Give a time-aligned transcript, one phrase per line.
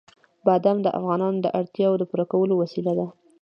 [0.45, 3.07] بادام د افغانانو د اړتیاوو د پوره کولو وسیله ده.